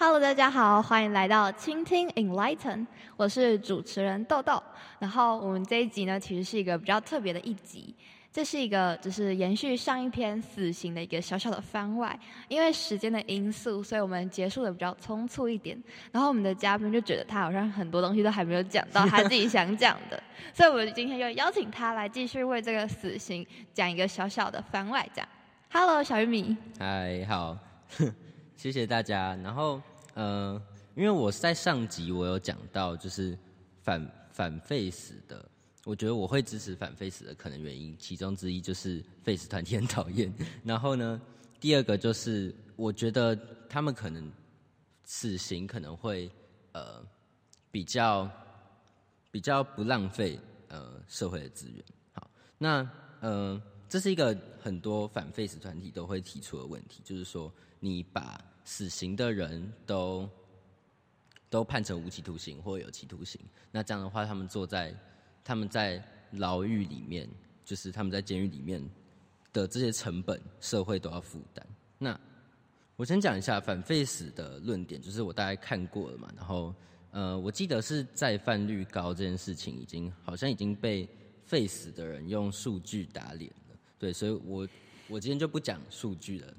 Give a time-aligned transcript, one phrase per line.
[0.00, 2.86] Hello，大家好，欢迎来到倾听 Enlighten，
[3.16, 4.62] 我是主持人豆豆。
[5.00, 7.92] 然后我们这一集呢，其实是一个比较特别的一集，
[8.32, 12.16] 这是一个就是延续上一篇死刑的一个小小的番外。
[12.46, 15.76] 因为时间的因素，所以我们结束的比较匆促一点。
[16.12, 20.22] 然后我们的嘉宾就觉得他好像很多东西都还没有讲到 他自己想讲的，
[20.54, 23.44] 所以我们今天就邀请他来继续为这个死刑
[23.74, 25.04] 讲一个小小的番外。
[25.12, 25.28] 这样
[25.72, 26.56] ，Hello，小玉米。
[26.78, 27.58] 嗨，好。
[28.54, 29.38] 谢谢大家。
[29.40, 29.80] 然后，
[30.18, 30.60] 呃，
[30.96, 33.38] 因为我在上集我有讲到，就是
[33.84, 35.48] 反反废死的，
[35.84, 40.32] 我觉得我会支持反废死的可能原因，其中之一就是废死团体很讨厌。
[40.64, 41.20] 然后呢，
[41.60, 44.28] 第二个就是我觉得他们可能
[45.04, 46.28] 死刑可能会
[46.72, 47.00] 呃
[47.70, 48.28] 比较
[49.30, 51.84] 比较不浪费呃社会的资源。
[52.12, 52.90] 好，那
[53.20, 57.52] 呃这是一个很多反废死团体都会提出的问题，就是说。
[57.80, 60.28] 你把死刑的人都
[61.48, 63.40] 都判成无期徒刑或有期徒刑，
[63.72, 64.94] 那这样的话，他们坐在
[65.42, 67.26] 他们在牢狱里面，
[67.64, 68.86] 就是他们在监狱里面
[69.54, 71.66] 的这些成本，社会都要负担。
[71.96, 72.20] 那
[72.94, 76.74] 我先讲一下反废死的论点，就是我大概看过了嘛，然后
[77.10, 81.08] 呃，我记得是再犯率高这件事情，已经好像已经被
[81.46, 83.76] 废死的人用数据打脸了。
[83.98, 84.68] 对，所以我
[85.08, 86.54] 我今天就不讲数据了。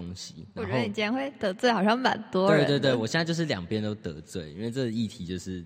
[0.00, 2.66] 东西，我觉得你今天会得罪好像蛮多人。
[2.66, 5.62] 对对对，我现在就是两边都得罪，因为这个议题就是，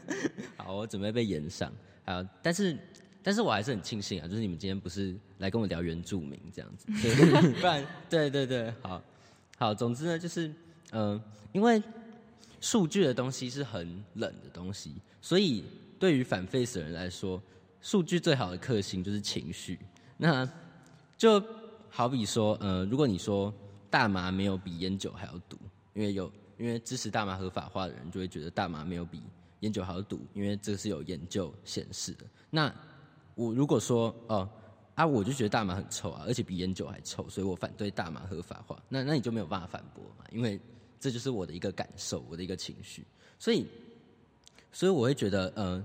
[0.56, 1.70] 好，我准备被延上。
[2.06, 2.78] 好，但是
[3.22, 6.86] 但是我还是很庆幸啊，就是你们今天不是来跟我聊原住民这样子，
[7.60, 9.02] 不然对对对，好，
[9.58, 10.48] 好，总之呢，就是
[10.92, 11.22] 嗯、呃，
[11.52, 11.82] 因为
[12.60, 15.62] 数据的东西是很冷的东西，所以
[15.98, 17.42] 对于反 face 的人来说，
[17.82, 19.78] 数据最好的克星就是情绪，
[20.16, 20.48] 那
[21.18, 21.44] 就。
[21.90, 23.52] 好比说，呃，如果你说
[23.90, 25.56] 大麻没有比烟酒还要毒，
[25.94, 29.22] 因为有因为支持大麻合法化的人就会觉得大麻没有比
[29.60, 32.26] 烟酒还要毒，因为这个是有研究显示的。
[32.50, 32.72] 那
[33.34, 34.48] 我如果说哦
[34.94, 38.80] 啊，我就觉得大麻很臭啊，而且比烟酒还臭，所以我反对大麻合法化。
[38.88, 40.60] 那那你就没有办法反驳嘛，因为
[41.00, 43.06] 这就是我的一个感受，我的一个情绪。
[43.38, 43.66] 所以，
[44.72, 45.84] 所以我会觉得，呃，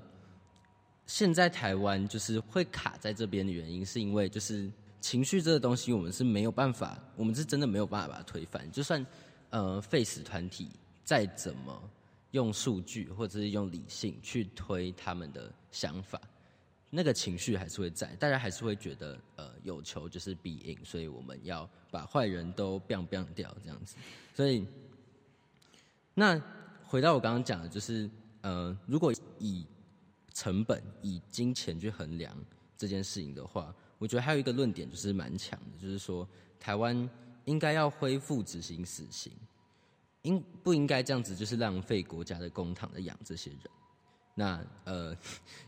[1.05, 4.69] 现在台湾就是会卡在这边的原因，是因为就是。
[5.03, 8.71] 情绪这个东西，我们是没有办法，我们是真的没有办法把它推翻。
[8.71, 9.05] 就算
[9.49, 10.69] 呃，Face 团体
[11.03, 11.91] 再怎么
[12.31, 16.21] 用数据或者是用理性去推他们的想法，
[16.89, 23.97] 那个情绪还是会在，大家还是会觉得呃有求就是必应，所以我们要把坏人都 biang biang 掉这样子。
[24.33, 24.65] 所以，
[26.13, 26.41] 那
[26.85, 28.09] 回到我刚刚讲的，就是
[28.39, 29.65] 呃如果以
[30.33, 32.33] 成本、以金钱去衡量
[32.77, 33.75] 这件事情的话。
[33.99, 36.27] 我觉得还有一个论点就是蛮强的，就是说
[36.59, 37.09] 台湾
[37.45, 39.31] 应该要恢复执行死刑，
[40.23, 43.59] 应不应该这样子就是浪费国家的公帑的养这些人？
[44.35, 45.15] 那呃，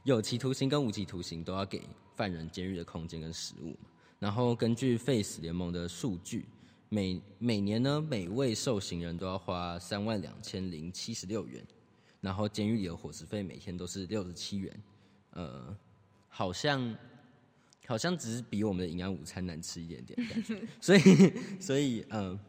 [0.03, 1.81] 有期徒刑跟无期徒刑都要给
[2.16, 3.90] 犯人监狱的空间跟食物嘛。
[4.19, 6.46] 然后根据废死联盟的数据，
[6.90, 11.66] 每每年呢，每位受刑人都要花三万两千零七十六元，
[12.19, 14.84] 然后监狱里的伙食费每天都是六十七元，
[15.31, 15.78] 呃，
[16.28, 16.94] 好像。
[17.88, 20.18] 好像只是比我们的营养午餐难吃一点点，
[20.81, 21.00] 所以，
[21.59, 22.40] 所以，嗯、呃，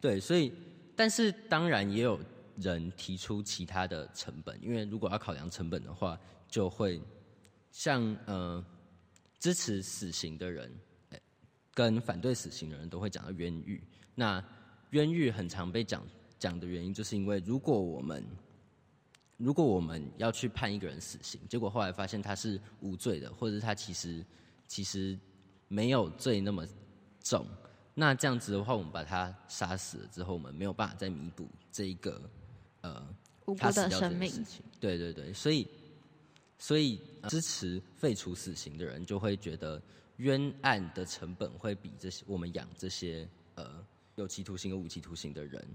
[0.00, 0.52] 对，所以，
[0.94, 2.20] 但是当然也有
[2.56, 7.00] 人提出其他的成本，因为如果要考量成本的话，就会
[7.70, 8.62] 像呃
[9.38, 10.70] 支持死刑的人，
[11.72, 13.82] 跟反对死刑的人都会讲到冤狱。
[14.14, 14.44] 那
[14.90, 16.06] 冤狱很常被讲
[16.38, 18.22] 讲的原因，就是因为如果我们
[19.38, 24.22] 如果我们要去判一个人死刑，结果后来发现他是无罪的，或者是他其实。
[24.66, 25.18] 其实
[25.68, 26.66] 没有罪那么
[27.22, 27.46] 重，
[27.94, 32.20] 那这样子的话，我们把他杀死了之后，我们没有办法再弥补这一个
[32.80, 33.06] 呃
[33.46, 34.30] 无辜的生命。
[34.80, 35.66] 对对对，所以
[36.58, 39.80] 所以支持废除死刑的人就会觉得
[40.16, 43.84] 冤案的成本会比这些我们养这些呃
[44.16, 45.66] 有期徒刑和无期徒刑的人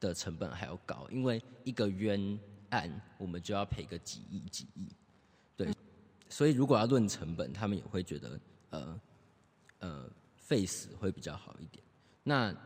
[0.00, 2.38] 的成本还要高，因为一个冤
[2.70, 4.96] 案我们就要赔个几亿几亿，嗯
[6.32, 8.40] 所以，如果要论成本，他们也会觉得，
[8.70, 9.00] 呃，
[9.80, 11.84] 呃，废死会比较好一点。
[12.22, 12.56] 那，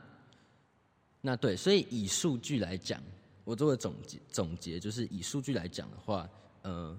[1.20, 3.02] 那对，所以以数据来讲，
[3.42, 6.30] 我做个总结，总结就是以数据来讲的话，
[6.62, 6.96] 呃，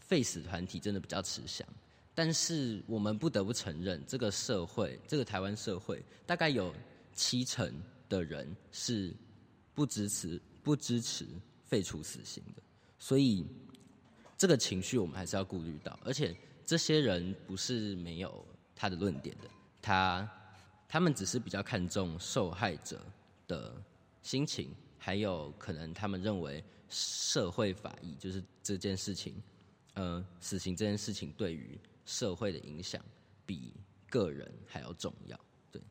[0.00, 1.66] 废死团体真的比较吃香。
[2.14, 6.74] 但是，我们不得不承认，这个社会，这个台湾社会，大概有
[7.14, 7.72] 七成
[8.06, 9.16] 的人是
[9.74, 11.26] 不支持不支持
[11.64, 12.62] 废除死刑的。
[12.98, 13.46] 所以。
[14.40, 16.34] 这个情绪我们还是要顾虑到，而且
[16.64, 18.42] 这些人不是没有
[18.74, 19.46] 他的论点的，
[19.82, 20.26] 他
[20.88, 23.04] 他们只是比较看重受害者
[23.46, 23.74] 的
[24.22, 29.34] 心情还有可能他们认为社会法益就是这件事情，
[29.92, 33.04] 呃，死刑这件事情对于社会的影响
[33.44, 33.74] 比
[34.08, 35.38] 个人还要重要。
[35.70, 35.82] 对，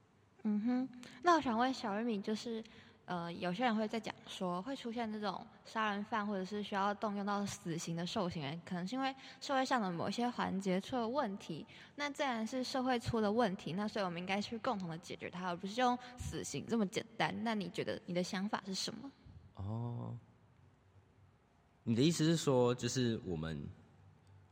[0.41, 0.89] 嗯哼，
[1.21, 2.63] 那我想问小玉米，就是。
[3.09, 11.65] 呃，有些人会在讲说，会出现这种杀人犯或者是需要动用到死刑的受刑人，可能是因为社会上的某一些环节出了问题。
[11.95, 17.35] 那既然是社会出了问题，那所以我们应该去共同的解决它，而不是用死刑这么简单。
[17.43, 19.11] 那你觉得你的想法是什么？
[19.55, 20.15] 哦，
[21.83, 23.67] 你的意思是说，就是我们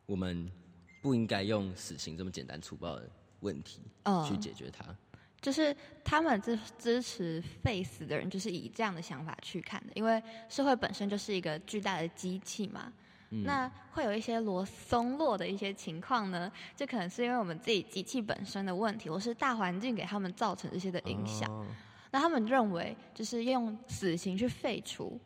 [0.07, 0.51] 我们
[1.00, 3.07] 不应该用死刑这么简单粗暴的
[3.42, 3.83] 问题
[4.27, 4.83] 去解决它。
[4.88, 4.98] 嗯
[5.42, 12.92] 就是他们支支持废死的人，就是以这样的想法去看的，因为社会本身就是一个巨大的机器嘛。
[13.30, 21.51] 嗯、那会有一些螺松落的一些情况呢，这可能是因为我们自己机器本身的问题，或是大环境给他们造成这些的影响。
[21.51, 21.66] 哦、
[22.12, 25.19] 那他们认为，就是用死刑去废除，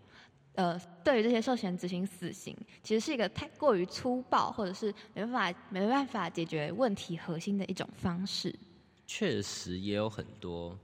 [0.56, 8.54] 呃，对于这些受刑人执行死刑，其实是一个太过于粗暴，或者是没办法没办法解决问题核心的一种方式。
[9.14, 10.80] 确实也有很多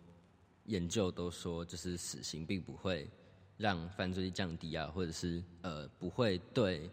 [0.65, 3.09] 研究都说，就是死刑并不会
[3.55, 6.91] 让犯罪率降低啊，或者是呃不会对，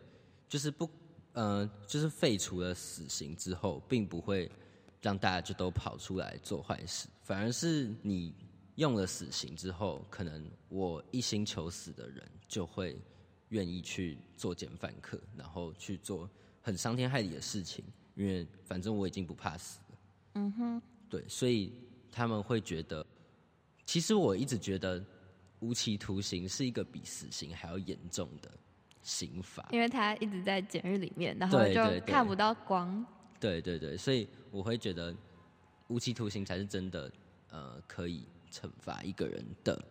[0.48, 0.88] 就是不
[1.32, 4.48] 呃就是废除了死刑之后，并不会
[5.02, 8.32] 让大家就都跑出来做坏事，反而是你
[8.76, 12.96] 用了死刑之后，可能我一心求死的人就会
[13.48, 16.30] 愿意去作奸犯科，然后去做
[16.62, 17.84] 很伤天害理的事情，
[18.14, 19.98] 因为反正我已经不怕死了。
[20.34, 20.82] 嗯哼。
[21.14, 21.72] 对，所以
[22.10, 23.06] 他们会觉得，
[23.86, 25.00] 其实我一直觉得
[25.60, 28.50] 无期徒刑是一个比死刑还要严重的
[29.00, 33.06] 刑罚，因为他一直在监狱里面，然后就看不到光。
[33.38, 35.14] 对对对，所以我会觉得
[35.86, 37.08] 无期徒刑才是真的，
[37.48, 39.84] 呃，可以惩罚一个人的，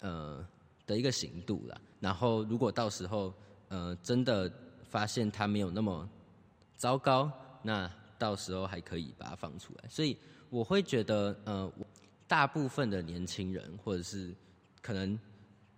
[0.00, 0.48] 呃，
[0.86, 1.78] 的一个刑度啦。
[2.00, 3.34] 然后如果到时候，
[3.68, 4.50] 呃，真的
[4.84, 6.08] 发现他没有那么
[6.76, 7.30] 糟糕，
[7.62, 7.90] 那。
[8.18, 10.16] 到时候还可以把它放出来，所以
[10.50, 11.72] 我会觉得，呃，
[12.26, 14.34] 大部分的年轻人或者是
[14.82, 15.18] 可能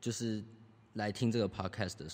[0.00, 0.42] 就是
[0.94, 2.06] 来听这个 podcast 的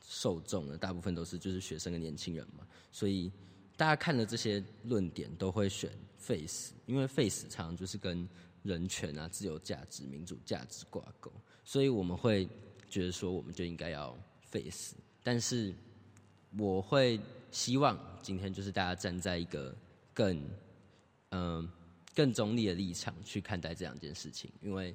[0.00, 3.30] 受众呢，大部分都是就是学生跟年轻人嘛，所以
[3.76, 8.26] 大家看了这些论点都会选 face，，因为 face 常常就是跟
[8.62, 11.30] 人权啊、自由价值、民主价值挂钩，
[11.62, 12.48] 所以我们会
[12.88, 14.16] 觉得说我们就应该要
[14.50, 15.74] face，，但是
[16.56, 17.20] 我会。
[17.54, 19.72] 希望今天就是大家站在一个
[20.12, 20.44] 更
[21.30, 21.68] 嗯、
[22.14, 24.94] 更中立的立场去看待这两件事情，因为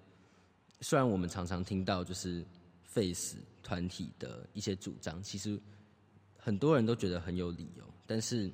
[0.79, 2.45] 虽然我们常常听到就是
[2.83, 5.59] Face 团体的一些主张，其实
[6.37, 8.49] 很多人都觉得很有理由，但是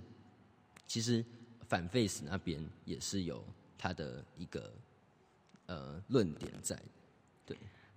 [0.88, 1.24] 其实
[1.68, 3.44] 反 Face 那边也是有
[3.78, 4.74] 他的一个
[5.68, 6.80] 呃论点在，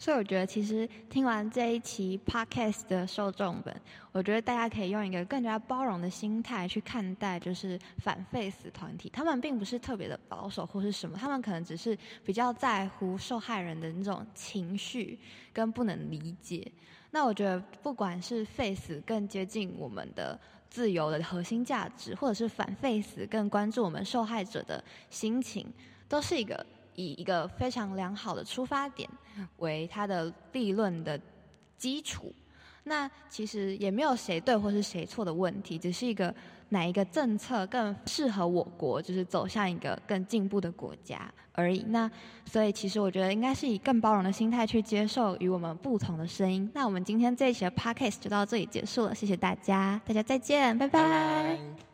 [0.01, 3.81] 所以我觉得，其实听完这一期 podcast 的受众们，
[4.13, 9.11] 我觉得大家可以用一个更加包容的心态去看待，就是反 face 团体。
[9.13, 15.19] 他们并不是特别的保守或是什么，他们可能只是比较在乎受害人的那种情绪
[15.53, 16.71] 跟不能理解。
[17.11, 20.39] 那我觉得，不管是 face 更接近我们的
[20.71, 25.67] 自由的核心价值，或者是反 face 更关注我们受害者的心情，
[26.09, 26.65] 都是一个。
[26.99, 29.09] 以一个非常良好的出发点
[29.59, 31.19] 为他的立论的
[31.77, 32.35] 基础，
[32.83, 36.35] 那其实也没有谁对或是谁错的问题，只是一个
[36.71, 41.85] 哪一个政策更适合我国，就是走向一个更进步的国家而已。
[41.91, 42.11] 那
[42.45, 46.69] 所以其实我觉得应该是以更包容的心态去接受与我们不同的声音。
[46.75, 51.01] 那我们今天这一期的 Podcast 就到这里结束了，谢谢大家，大家再见，拜拜。
[51.01, 51.88] 拜拜。